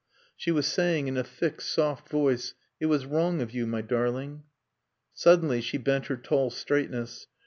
She 0.35 0.49
was 0.49 0.65
saying 0.65 1.07
in 1.07 1.15
a 1.15 1.23
thick, 1.23 1.61
soft 1.61 2.09
voice, 2.09 2.55
"It 2.79 2.87
was 2.87 3.05
wrong 3.05 3.39
of 3.39 3.51
you, 3.53 3.67
my 3.67 3.83
darling." 3.83 4.41
Suddenly 5.13 5.61
she 5.61 5.77
bent 5.77 6.07
her 6.07 6.17
tall 6.17 6.49
straightness. 6.49 7.27